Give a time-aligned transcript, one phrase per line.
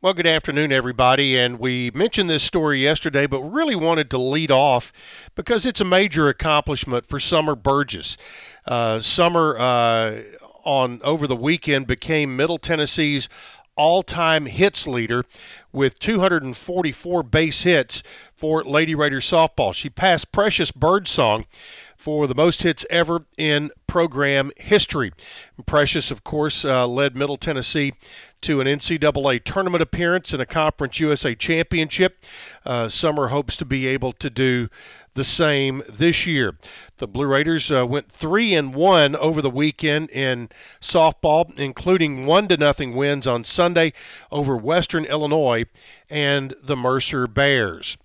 [0.00, 1.36] Well, good afternoon, everybody.
[1.36, 4.92] And we mentioned this story yesterday, but really wanted to lead off
[5.34, 8.16] because it's a major accomplishment for Summer Burgess.
[8.64, 10.20] Uh, Summer uh,
[10.62, 13.28] on over the weekend became Middle Tennessee's
[13.74, 15.24] all-time hits leader
[15.72, 18.04] with 244 base hits
[18.36, 19.74] for Lady Raiders softball.
[19.74, 21.44] She passed Precious Birdsong
[22.08, 25.12] for the most hits ever in program history.
[25.66, 27.92] Precious, of course, uh, led Middle Tennessee
[28.40, 32.24] to an NCAA tournament appearance and a Conference USA championship.
[32.64, 34.70] Uh, Summer hopes to be able to do
[35.12, 36.56] the same this year.
[36.96, 40.48] The Blue Raiders uh, went three and one over the weekend in
[40.80, 43.92] softball, including one to nothing wins on Sunday
[44.32, 45.66] over Western Illinois
[46.08, 47.98] and the Mercer Bears.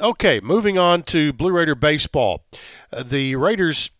[0.00, 2.44] Okay, moving on to Blue Raider baseball.
[2.92, 3.90] Uh, the Raiders,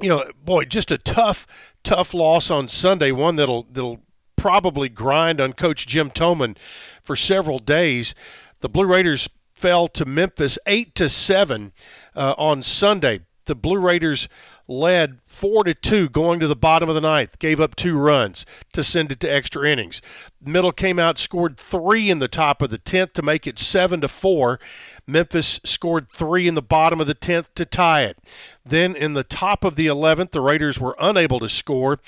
[0.00, 1.46] you know, boy, just a tough,
[1.82, 3.10] tough loss on Sunday.
[3.10, 4.00] One that'll that'll
[4.36, 6.56] probably grind on Coach Jim Toman
[7.02, 8.14] for several days.
[8.60, 11.72] The Blue Raiders fell to Memphis eight to seven
[12.14, 13.20] uh, on Sunday.
[13.46, 14.28] The Blue Raiders
[14.66, 18.46] led four to two going to the bottom of the ninth, gave up two runs
[18.72, 20.00] to send it to extra innings.
[20.40, 24.00] Middle came out, scored three in the top of the tenth to make it seven
[24.00, 24.58] to four.
[25.06, 28.18] Memphis scored three in the bottom of the tenth to tie it.
[28.64, 32.00] Then in the top of the eleventh, the Raiders were unable to score,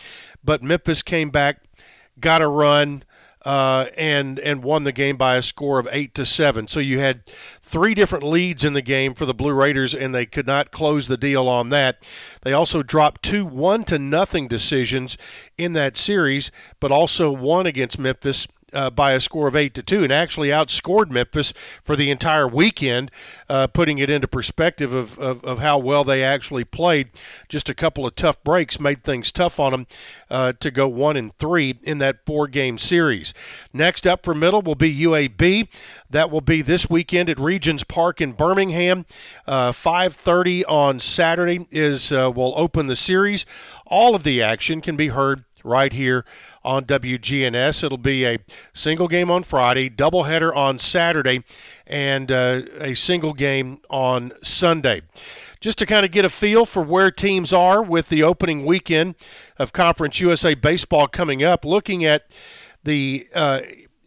[0.42, 1.62] but Memphis came back,
[2.18, 3.04] got a run
[3.46, 6.66] uh, and and won the game by a score of eight to seven.
[6.66, 7.22] So you had
[7.62, 11.06] three different leads in the game for the Blue Raiders, and they could not close
[11.06, 12.04] the deal on that.
[12.42, 15.16] They also dropped two one to nothing decisions
[15.56, 19.82] in that series, but also won against Memphis uh, by a score of eight to
[19.82, 23.10] two, and actually outscored Memphis for the entire weekend,
[23.48, 27.08] uh, putting it into perspective of, of, of, how well they actually played.
[27.48, 29.86] Just a couple of tough breaks made things tough on them
[30.30, 33.32] uh, to go one and three in that four-game series.
[33.72, 35.68] Next up for middle will be UAB.
[36.10, 39.06] That will be this weekend at Regions Park in Birmingham.
[39.48, 43.46] 5:30 uh, on Saturday is uh, will open the series.
[43.86, 46.24] All of the action can be heard right here
[46.64, 47.84] on WGNS.
[47.84, 48.38] It'll be a
[48.72, 51.44] single game on Friday, doubleheader on Saturday,
[51.86, 55.02] and uh, a single game on Sunday.
[55.60, 59.14] Just to kind of get a feel for where teams are with the opening weekend
[59.58, 62.30] of Conference USA baseball coming up, looking at
[62.84, 63.60] the uh,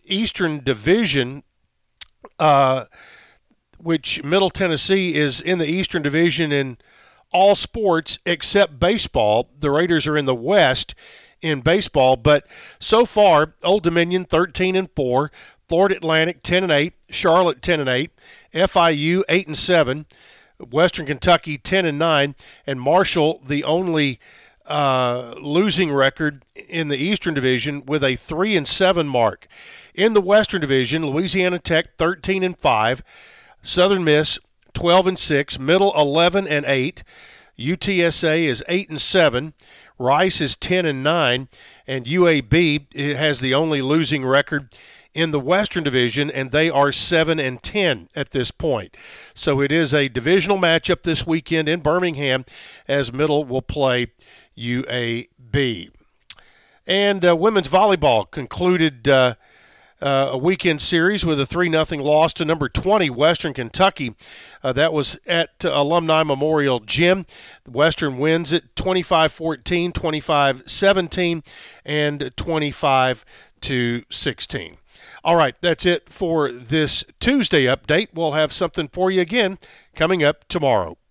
[0.06, 1.44] Eastern Division.
[2.38, 2.86] Uh,
[3.78, 6.78] which Middle Tennessee is in the Eastern Division in
[7.32, 9.50] all sports except baseball.
[9.60, 10.96] The Raiders are in the West
[11.42, 12.16] in baseball.
[12.16, 12.46] But
[12.80, 15.32] so far, Old Dominion 13 and 4,
[15.68, 18.12] Florida Atlantic 10 and 8, Charlotte 10 and 8,
[18.54, 20.06] FIU 8 and 7,
[20.72, 22.36] Western Kentucky 10 and 9,
[22.66, 24.20] and Marshall the only
[24.66, 29.48] uh, losing record in the Eastern Division with a 3 and 7 mark.
[29.94, 33.04] In the Western Division, Louisiana Tech 13 and 5,
[33.62, 34.40] Southern Miss
[34.80, 37.04] 12 and 6, Middle 11 and 8,
[37.60, 39.54] UTSA is 8 and 7,
[39.98, 41.50] Rice is 10 and 9,
[41.86, 44.74] and UAB has the only losing record
[45.14, 48.96] in the Western Division, and they are 7 and 10 at this point.
[49.34, 52.46] So it is a divisional matchup this weekend in Birmingham
[52.88, 54.14] as Middle will play
[54.58, 55.92] UAB.
[56.88, 59.10] And uh, women's volleyball concluded.
[59.10, 59.36] Uh,
[60.02, 64.16] uh, a weekend series with a 3 0 loss to number 20, Western Kentucky.
[64.64, 67.26] Uh, that was at uh, Alumni Memorial Gym.
[67.68, 71.44] Western wins it 25 14, 25 17,
[71.86, 73.26] and 25
[73.62, 74.78] to 16.
[75.24, 78.10] All right, that's it for this Tuesday update.
[78.14, 79.58] We'll have something for you again
[79.96, 81.00] coming up tomorrow.